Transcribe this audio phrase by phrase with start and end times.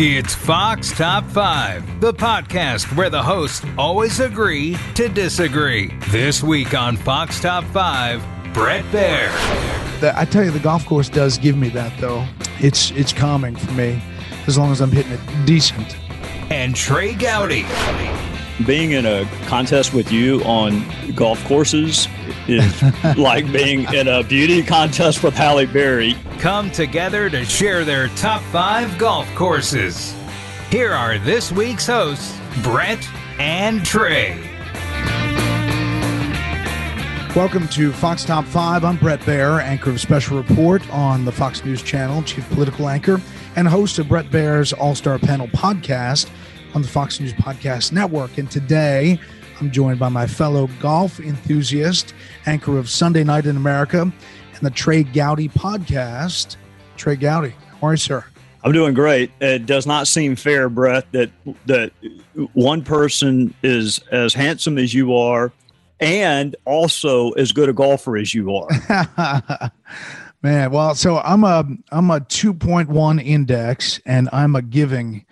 [0.00, 5.92] It's Fox Top 5, the podcast where the hosts always agree to disagree.
[6.10, 10.14] This week on Fox Top 5, Bret Baier.
[10.14, 12.24] I tell you, the golf course does give me that, though.
[12.60, 14.00] It's it's calming for me,
[14.46, 15.96] as long as I'm hitting it decent.
[16.48, 17.64] And Trey Gowdy.
[18.66, 20.84] Being in a contest with you on
[21.14, 22.08] golf courses
[22.48, 22.82] is
[23.16, 26.16] like being in a beauty contest with Halle Berry.
[26.40, 30.12] Come together to share their top five golf courses.
[30.70, 33.08] Here are this week's hosts, Bret
[33.38, 34.36] and Trey.
[37.36, 38.84] Welcome to Fox Top 5.
[38.84, 43.20] I'm Bret Baier, anchor of Special Report on the Fox News Channel, chief political anchor,
[43.54, 46.28] and host of Bret Baier's All Star Panel podcast
[46.74, 48.38] on the Fox News Podcast Network.
[48.38, 49.18] And today,
[49.60, 52.14] I'm joined by my fellow golf enthusiast,
[52.46, 54.12] anchor of Sunday Night in America and
[54.62, 56.56] the Trey Gowdy podcast.
[56.96, 58.24] Trey Gowdy, how are you, sir?
[58.64, 59.30] I'm doing great.
[59.40, 61.30] It does not seem fair, Bret, that
[61.66, 61.92] that
[62.52, 65.52] one person is as handsome as you are
[66.00, 69.70] and also as good a golfer as you are.
[70.42, 75.24] Man, well, so I'm a I'm a 2.1 index and I'm a giving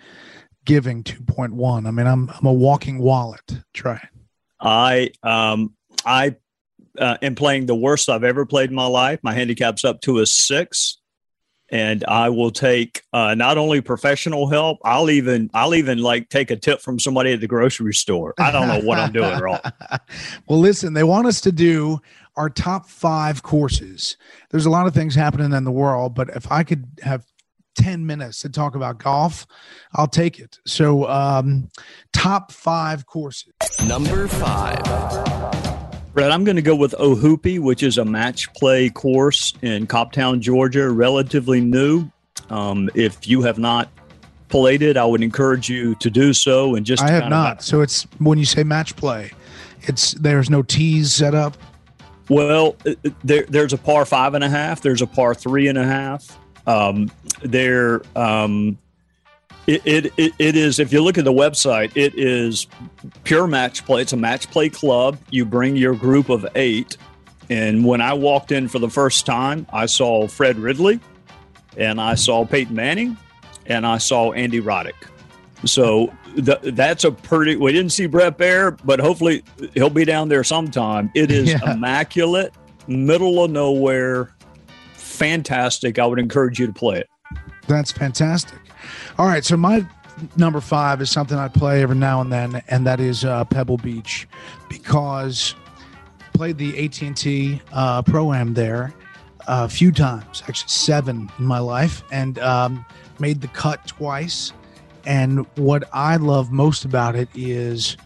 [0.67, 1.87] giving 2.1.
[1.87, 3.63] I mean, I'm I'm a walking wallet.
[3.73, 3.99] Trey.
[4.59, 5.73] I um
[6.05, 6.35] I
[6.99, 9.19] uh, am playing the worst I've ever played in my life.
[9.23, 10.97] My handicap's up to a 6
[11.69, 14.79] and I will take uh, not only professional help.
[14.83, 18.33] I'll even I'll even like take a tip from somebody at the grocery store.
[18.37, 19.59] I don't know what I'm doing wrong.
[20.47, 21.99] well, listen, they want us to do
[22.35, 24.17] our top five courses.
[24.51, 27.25] There's a lot of things happening in the world, but if I could have
[27.77, 29.47] 10 minutes to talk about golf,
[29.93, 30.59] I'll take it.
[30.65, 31.69] So, um,
[32.11, 33.53] top five courses.
[33.85, 34.83] Number five.
[36.13, 40.39] Bret, I'm going to go with Ohoopee, which is a match play course in Cobbtown,
[40.39, 42.09] Georgia, relatively new.
[42.49, 43.89] Um, if you have not
[44.49, 46.75] played it, I would encourage you to do so.
[46.75, 47.59] And just I have not.
[47.59, 49.31] Of, so it's when you say match play,
[49.81, 51.55] it's there's no tees set up.
[52.29, 52.75] Well,
[53.23, 54.81] there, there's a par five and a half.
[54.81, 56.37] There's a par three and a half.
[56.67, 57.09] Um,
[57.41, 58.77] there, um,
[59.65, 62.67] it, it, it, it is, if you look at the website, it is
[63.23, 64.01] pure match play.
[64.01, 65.17] It's a match play club.
[65.29, 66.97] You bring your group of eight.
[67.49, 70.99] And when I walked in for the first time, I saw Fred Ridley
[71.77, 73.17] and I saw Peyton Manning
[73.65, 74.93] and I saw Andy Roddick.
[75.65, 80.29] So the, that's a pretty, we didn't see Bret Baier, but hopefully he'll be down
[80.29, 81.11] there sometime.
[81.15, 81.73] It is yeah.
[81.73, 82.53] immaculate,
[82.87, 84.35] middle of nowhere,
[85.17, 85.99] fantastic.
[85.99, 87.09] I would encourage you to play it.
[87.67, 88.59] That's fantastic.
[89.17, 89.85] All right, so my
[90.35, 93.77] number five is something I play every now and then, and that is uh, Pebble
[93.77, 94.27] Beach,
[94.69, 95.55] because
[96.33, 98.93] played the AT and T uh, pro am there
[99.47, 102.85] a few times, actually seven in my life, and um,
[103.19, 104.53] made the cut twice.
[105.05, 107.97] And what I love most about it is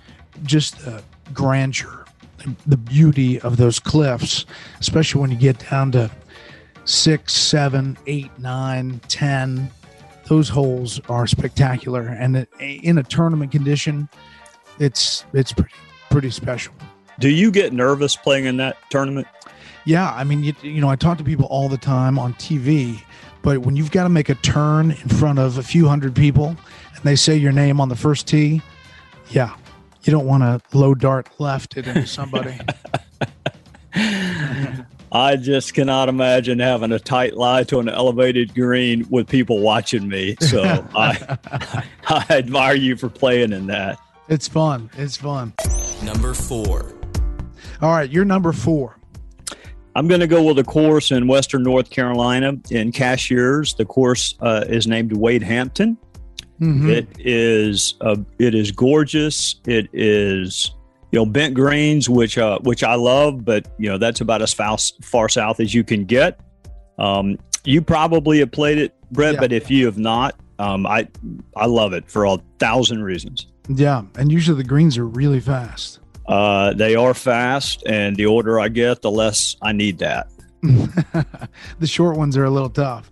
[0.43, 2.05] just the grandeur,
[2.66, 4.45] the beauty of those cliffs,
[4.79, 6.09] especially when you get down to
[6.85, 9.71] six, seven, eight, nine, ten
[10.31, 14.07] those holes are spectacular, and in a tournament condition,
[14.79, 15.73] it's it's pretty
[16.09, 16.73] pretty special.
[17.19, 19.27] Do you get nervous playing in that tournament?
[19.83, 23.01] Yeah, I mean, you, you know, I talk to people all the time on TV,
[23.41, 26.47] but when you've got to make a turn in front of a few hundred people,
[26.47, 28.61] and they say your name on the first tee,
[29.31, 29.53] yeah,
[30.03, 32.57] you don't want to low dart left it into somebody.
[35.11, 40.07] I just cannot imagine having a tight lie to an elevated green with people watching
[40.07, 40.38] me.
[40.39, 40.63] So
[40.95, 41.38] I,
[42.07, 43.99] I admire you for playing in that.
[44.29, 44.89] It's fun.
[44.97, 45.53] It's fun.
[46.03, 46.94] Number four.
[47.81, 48.97] All right, you're number four.
[49.95, 53.73] I'm going to go with a course in Western North Carolina in Cashiers.
[53.73, 55.97] The course uh, is named Wade Hampton.
[56.61, 56.89] Mm-hmm.
[56.89, 59.55] It is uh, it is gorgeous.
[59.66, 60.72] It is
[61.11, 64.53] you know bent greens, which uh, which I love, but you know that's about as
[64.53, 66.39] far, far south as you can get.
[66.97, 69.39] Um, you probably have played it, Bret, yeah.
[69.39, 71.07] but if you have not, um, I
[71.55, 73.47] I love it for a thousand reasons.
[73.67, 75.99] Yeah, and usually the greens are really fast.
[76.28, 80.28] Uh, they are fast, and the older I get, the less I need that.
[80.61, 83.11] the short ones are a little tough.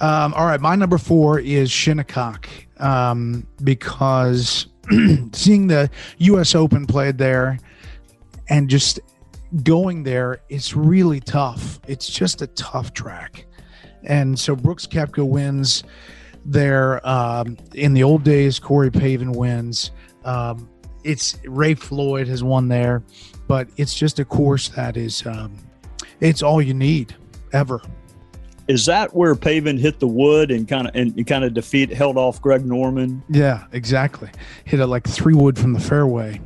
[0.00, 2.48] Um, all right, my number four is Shinnecock
[2.78, 4.66] um, because
[5.32, 6.54] seeing the U.S.
[6.54, 7.58] Open played there
[8.48, 9.00] and just
[9.62, 11.80] going there, it's really tough.
[11.86, 13.46] It's just a tough track.
[14.04, 15.84] And so Brooks Koepka wins
[16.44, 17.06] there.
[17.06, 19.90] Um, in the old days, Corey Pavin wins.
[20.24, 20.68] Um,
[21.04, 23.02] it's Ray Floyd has won there,
[23.48, 25.56] but it's just a course that is, um,
[26.20, 27.14] it's all you need
[27.52, 27.80] ever.
[28.70, 32.16] Is that where Pavin hit the wood and kind of and kind of defeat held
[32.16, 33.20] off Greg Norman?
[33.28, 34.30] Yeah, exactly.
[34.64, 36.40] Hit it like three wood from the fairway.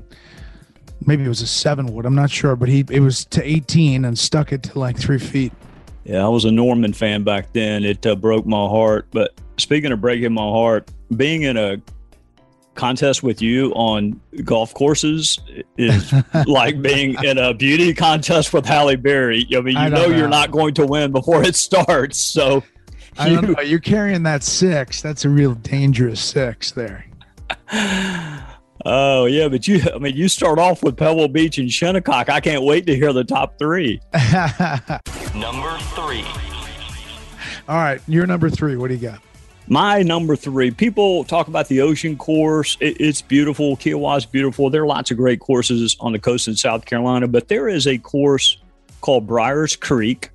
[1.06, 2.06] Maybe it was a seven wood.
[2.06, 5.18] I'm not sure, but he it was to 18 and stuck it to like three
[5.18, 5.52] feet.
[6.04, 7.84] Yeah, I was a Norman fan back then.
[7.84, 9.06] It uh, broke my heart.
[9.10, 11.76] But speaking of breaking my heart, being in a
[12.74, 15.38] contest with you on golf courses
[15.76, 16.12] is
[16.46, 19.46] like being in a beauty contest with Halle Berry.
[19.54, 22.18] I mean, you I know, know, you're not going to win before it starts.
[22.18, 22.62] So
[23.18, 23.62] I you, don't know.
[23.62, 25.00] You're carrying that six.
[25.02, 27.06] That's a real dangerous six there.
[28.86, 32.28] Oh yeah, but you I mean you start off with Pebble Beach and Shinnecock.
[32.28, 33.98] I can't wait to hear the top three.
[35.34, 36.22] number three.
[37.66, 38.76] All right, you're number three.
[38.76, 39.22] What do you got?
[39.66, 40.70] My number three.
[40.70, 42.76] People talk about the ocean course.
[42.80, 43.76] It, it's beautiful.
[43.76, 44.68] Kiawah's beautiful.
[44.68, 47.86] There are lots of great courses on the coast in South Carolina, but there is
[47.86, 48.58] a course
[49.00, 50.30] called Briars Creek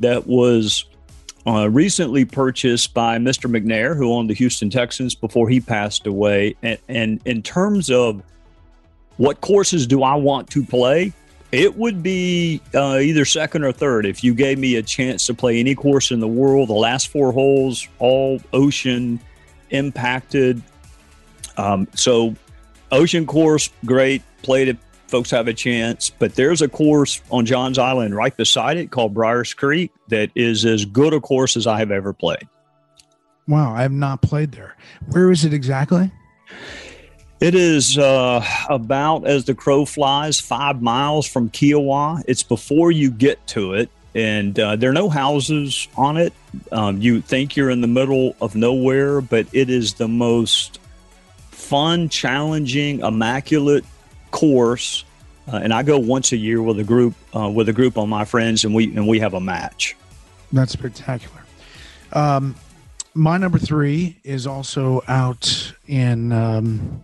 [0.00, 0.84] that was
[1.46, 3.50] uh, recently purchased by Mr.
[3.50, 6.54] McNair, who owned the Houston Texans before he passed away.
[6.62, 8.22] And, and in terms of
[9.16, 11.14] what courses do I want to play,
[11.52, 14.06] it would be uh, either second or third.
[14.06, 17.08] If you gave me a chance to play any course in the world, the last
[17.08, 19.20] four holes, all ocean
[19.70, 20.62] impacted.
[21.56, 22.34] Um, so,
[22.92, 24.22] ocean course, great.
[24.42, 24.78] Played it
[25.08, 26.10] folks have a chance.
[26.10, 30.64] But there's a course on Johns Island right beside it called Briars Creek that is
[30.64, 32.46] as good a course as I have ever played.
[33.46, 34.76] Wow, I have not played there.
[35.10, 36.12] Where is it exactly?
[37.40, 42.24] It is uh, about as the crow flies, five miles from Kiawah.
[42.26, 46.32] It's before you get to it, and uh, there are no houses on it.
[46.72, 50.80] Um, you think you're in the middle of nowhere, but it is the most
[51.52, 53.84] fun, challenging, immaculate
[54.32, 55.04] course,
[55.46, 58.08] uh, and I go once a year with a group uh, with a group of
[58.08, 59.96] my friends, and we and we have a match.
[60.52, 61.44] That's spectacular.
[62.12, 62.56] Um,
[63.14, 67.02] my number three is also out in um,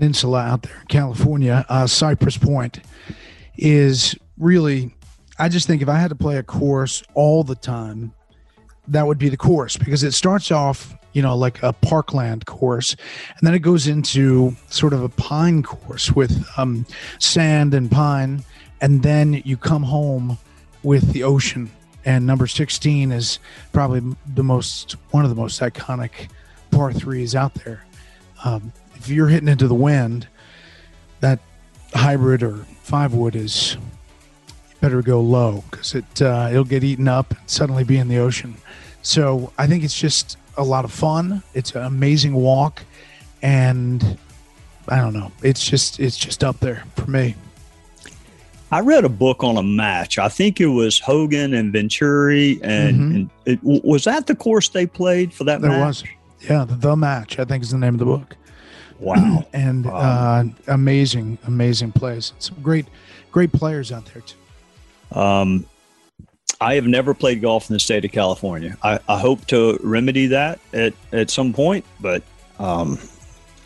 [0.00, 1.64] peninsula out there in California.
[1.68, 2.80] Uh, Cypress Point
[3.56, 4.94] is really.
[5.38, 8.12] I just think if I had to play a course all the time,
[8.88, 12.94] that would be the course because it starts off you know, like a parkland course.
[13.36, 16.86] And then it goes into sort of a pine course with um,
[17.18, 18.44] sand and pine.
[18.80, 20.38] And then you come home
[20.84, 21.68] with the ocean.
[22.04, 23.40] And number 16 is
[23.72, 26.28] probably the most, one of the most iconic
[26.70, 27.84] par threes out there.
[28.44, 30.28] Um, if you're hitting into the wind,
[31.20, 31.38] that
[31.94, 33.76] hybrid or five wood is
[34.80, 38.18] better go low because it uh, it'll get eaten up and suddenly be in the
[38.18, 38.56] ocean.
[39.02, 41.42] So I think it's just a lot of fun.
[41.54, 42.82] It's an amazing walk,
[43.42, 44.18] and
[44.88, 45.32] I don't know.
[45.42, 47.34] It's just it's just up there for me.
[48.72, 50.18] I read a book on a match.
[50.18, 53.16] I think it was Hogan and Venturi, and, mm-hmm.
[53.16, 55.60] and it, was that the course they played for that.
[55.60, 55.86] There match?
[55.86, 56.04] was,
[56.40, 57.38] yeah, the, match.
[57.38, 58.36] I think is the name of the book.
[59.00, 62.34] Wow, and uh, amazing, amazing plays.
[62.38, 62.84] Some great,
[63.32, 65.18] great players out there too.
[65.18, 65.64] Um,
[66.60, 68.76] I have never played golf in the state of California.
[68.82, 72.22] I, I hope to remedy that at, at some point, but
[72.58, 72.98] um,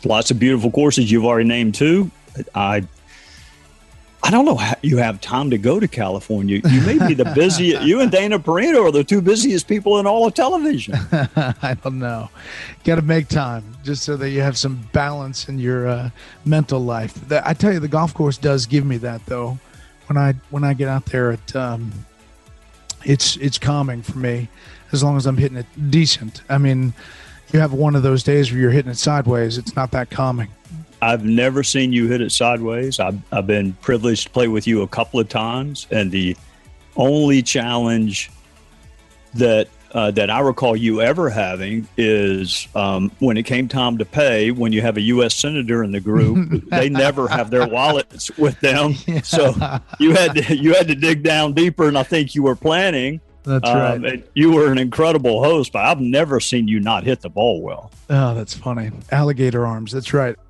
[0.05, 2.09] lots of beautiful courses you've already named too.
[2.53, 2.87] I
[4.25, 6.59] I don't know how you have time to go to California.
[6.67, 7.83] You may be the busiest.
[7.83, 10.95] you and Dana Perino are the two busiest people in all of television.
[11.11, 12.31] I don't know.
[12.83, 16.09] Got to make time just so that you have some balance in your uh,
[16.43, 17.13] mental life.
[17.27, 19.59] The, I tell you, the golf course does give me that though.
[20.07, 21.91] When I when I get out there um,
[23.03, 24.49] it's it's calming for me
[24.91, 26.41] as long as I'm hitting it decent.
[26.49, 26.95] I mean,
[27.53, 30.49] you have one of those days where you're hitting it sideways, it's not that calming.
[31.05, 32.99] I've never seen you hit it sideways.
[32.99, 36.35] I've, I've been privileged to play with you a couple of times, and the
[36.95, 38.31] only challenge
[39.35, 44.05] that uh, that I recall you ever having is um, when it came time to
[44.05, 44.49] pay.
[44.49, 45.35] When you have a U.S.
[45.35, 49.21] senator in the group, they never have their wallets with them, yeah.
[49.21, 49.53] so
[49.99, 51.87] you had to you had to dig down deeper.
[51.87, 53.21] And I think you were planning.
[53.43, 54.27] That's um, right.
[54.33, 57.91] you were an incredible host, but I've never seen you not hit the ball well.
[58.09, 58.89] Oh, that's funny.
[59.11, 59.91] Alligator arms.
[59.91, 60.35] That's right.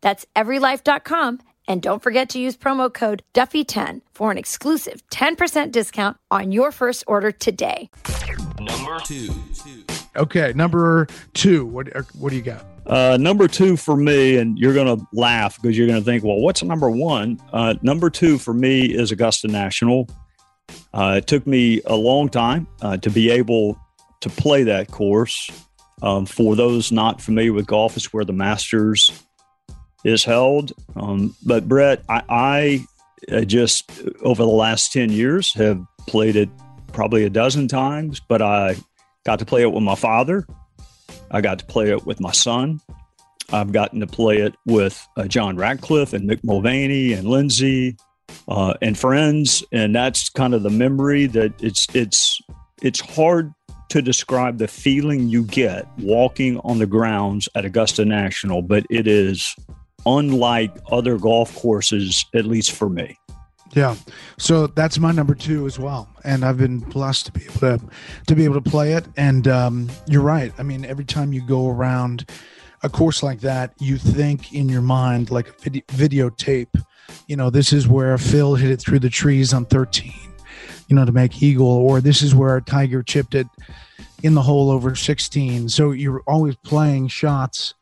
[0.00, 1.40] That's everylife.com.
[1.68, 6.72] And don't forget to use promo code Duffy10 for an exclusive 10% discount on your
[6.72, 7.90] first order today.
[8.58, 9.30] Number two.
[10.16, 11.64] Okay, number two.
[11.64, 12.66] What what do you got?
[12.86, 16.24] Uh, number two for me, and you're going to laugh because you're going to think,
[16.24, 17.40] well, what's number one?
[17.52, 20.08] Uh, number two for me is Augusta National.
[20.92, 23.78] Uh, it took me a long time uh, to be able
[24.20, 25.48] to play that course.
[26.02, 29.12] Um, for those not familiar with golf, it's where the Masters
[30.04, 30.72] is held.
[30.96, 32.86] Um, but Bret, I, I
[33.32, 33.90] uh, just
[34.22, 36.48] over the last 10 years have played it
[36.92, 38.76] probably a dozen times, but I
[39.24, 40.46] got to play it with my father.
[41.30, 42.80] I got to play it with my son.
[43.52, 47.96] I've gotten to play it with uh, John Ratcliffe and Mick Mulvaney and Lindsay
[48.48, 52.40] uh, and friends, and that's kind of the memory that it's it's
[52.82, 53.52] it's hard
[53.88, 59.08] to describe the feeling you get walking on the grounds at Augusta National, but it
[59.08, 59.54] is
[60.06, 63.18] unlike other golf courses, at least for me.
[63.72, 63.94] Yeah,
[64.36, 67.80] so that's my number two as well, and I've been blessed to be able to
[68.26, 69.06] to be able to play it.
[69.16, 70.52] And um, you're right.
[70.58, 72.28] I mean, every time you go around
[72.82, 76.82] a course like that, you think in your mind like a video, videotape.
[77.28, 80.12] You know, this is where Phil hit it through the trees on 13.
[80.88, 83.46] You know, to make eagle, or this is where Tiger chipped it
[84.24, 85.68] in the hole over 16.
[85.68, 87.74] So you're always playing shots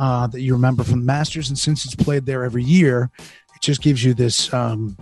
[0.00, 3.60] uh, that you remember from the Masters, and since it's played there every year, it
[3.60, 4.96] just gives you this um,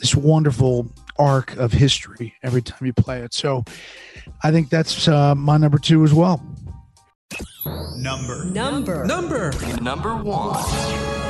[0.00, 3.34] this wonderful arc of history every time you play it.
[3.34, 3.64] So
[4.42, 6.42] I think that's uh, my number two as well.
[7.96, 8.46] Number.
[8.46, 9.04] Number.
[9.04, 9.52] Number.
[9.82, 11.27] Number one.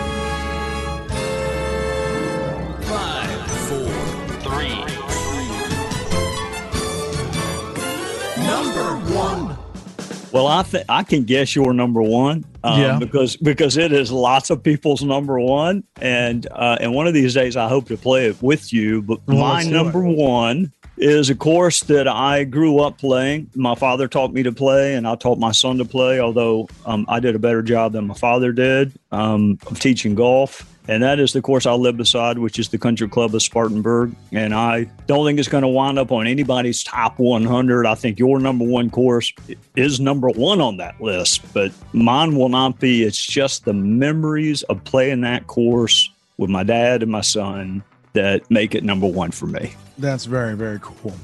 [10.39, 12.99] Well, I think I can guess your number one, um, Yeah.
[12.99, 17.35] because because it is lots of people's number one, and uh, and one of these
[17.35, 19.03] days I hope to play it with you.
[19.03, 20.17] But Well, my number it.
[20.17, 23.51] one is a course that I grew up playing.
[23.55, 26.21] My father taught me to play, and I taught my son to play.
[26.21, 30.75] Although um, I did a better job than my father did um, of teaching golf.
[30.89, 34.15] And that is the course I live beside, which is the Country Club of Spartanburg.
[34.33, 37.85] And I don't think it's going to wind up on anybody's top 100.
[37.85, 39.31] I think your number one course
[39.77, 43.03] is number one on that list, but mine will not be.
[43.03, 48.51] It's just the memories of playing that course with my dad and my son that
[48.51, 49.75] make it number one for me.
[49.99, 51.15] That's very, very cool.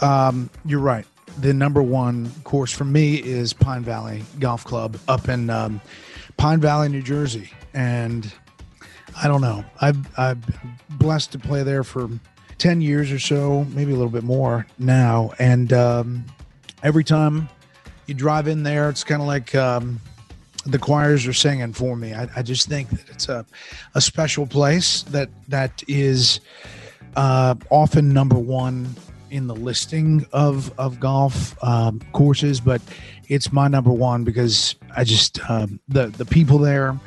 [0.00, 1.06] Um, you're right.
[1.38, 5.80] The number one course for me is Pine Valley Golf Club up in um,
[6.36, 7.50] Pine Valley, New Jersey.
[7.74, 8.32] And
[9.20, 9.64] I don't know.
[9.80, 12.08] I've, I've been blessed to play there for
[12.58, 15.32] 10 years or so, maybe a little bit more now.
[15.38, 16.24] And um,
[16.82, 17.48] every time
[18.06, 20.00] you drive in there, it's kind of like um,
[20.64, 22.14] the choirs are singing for me.
[22.14, 23.44] I, I just think that it's a,
[23.94, 26.40] a special place that that is
[27.16, 28.94] uh, often number one
[29.30, 32.80] in the listing of of golf um, courses, but
[33.28, 36.98] it's my number one because I just um, the the people there,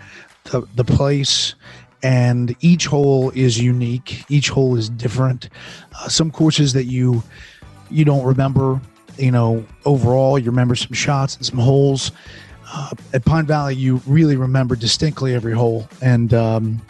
[0.46, 1.56] the the place,
[2.04, 4.26] and each hole is unique.
[4.30, 5.50] Each hole is different.
[5.94, 7.24] Uh, some courses that you
[7.90, 8.82] you don't remember,
[9.18, 12.12] you know, overall, you remember some shots and some holes.
[12.68, 16.82] Uh, at Pine Valley, you really remember distinctly every hole, and um,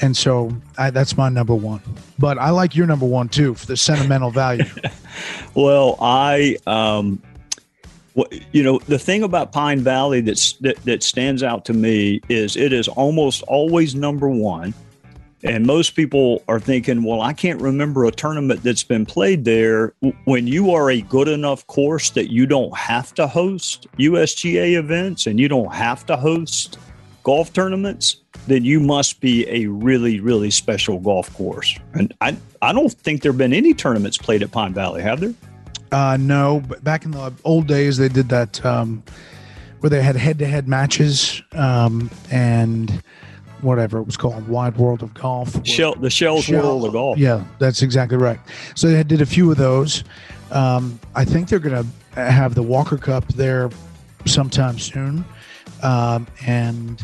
[0.00, 1.82] and so I, that's my number one.
[2.18, 4.64] But I like your number one too for the sentimental value.
[5.54, 7.20] Well, I, um,
[8.52, 12.56] you know, the thing about Pine Valley that's, that that stands out to me is
[12.56, 14.74] it is almost always number one.
[15.42, 19.94] And most people are thinking, well, I can't remember a tournament that's been played there.
[20.24, 25.26] When you are a good enough course that you don't have to host USGA events
[25.26, 26.78] and you don't have to host
[27.22, 28.16] golf tournaments,
[28.46, 31.78] then you must be a really, really special golf course.
[31.94, 35.20] And I, I don't think there have been any tournaments played at Pine Valley, have
[35.20, 35.34] there?
[35.92, 39.02] Uh, no, but back in the old days, they did that um,
[39.80, 43.02] where they had head-to-head matches um, and
[43.62, 45.66] whatever it was called, Wide World of Golf.
[45.66, 47.18] Shell, the Shells Shell- World of Golf.
[47.18, 48.38] Yeah, that's exactly right.
[48.74, 50.04] So they did a few of those.
[50.50, 53.70] Um, I think they're going to have the Walker Cup there
[54.26, 55.24] sometime soon,
[55.82, 57.00] um, and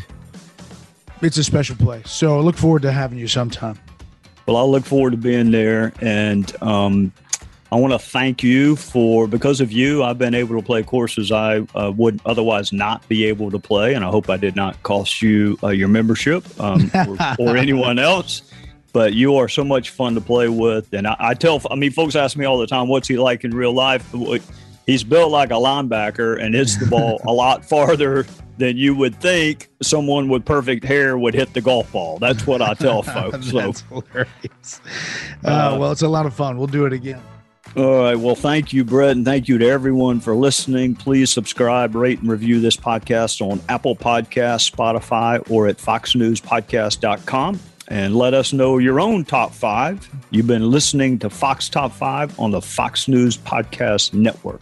[1.21, 2.11] it's a special place.
[2.11, 3.79] So I look forward to having you sometime.
[4.47, 5.91] Well, I look forward to being there.
[6.01, 7.11] And um,
[7.71, 11.31] I want to thank you for because of you, I've been able to play courses
[11.31, 14.81] I uh, would otherwise not be able to play, and I hope I did not
[14.83, 18.41] cost you uh, your membership um, or, or, anyone else.
[18.93, 21.91] But you are so much fun to play with, and I, I, tell I mean,
[21.91, 24.13] folks ask me all the time, "What's he like in real life?"
[24.85, 28.25] He's built like a linebacker and hits the ball a lot farther
[28.57, 32.17] than you would think someone with perfect hair would hit the golf ball.
[32.19, 33.51] That's what I tell folks.
[33.51, 34.01] That's so.
[34.01, 34.81] hilarious.
[35.43, 36.57] Uh, well, it's a lot of fun.
[36.57, 37.21] We'll do it again.
[37.77, 38.15] All right.
[38.15, 40.95] Well, thank you, Bret, and thank you to everyone for listening.
[40.95, 47.59] Please subscribe, rate, and review this podcast on Apple Podcasts, Spotify, or at foxnewspodcast.com.
[47.89, 50.09] And let us know your own top five.
[50.31, 54.61] You've been listening to Fox Top 5 on the Fox News Podcast Network.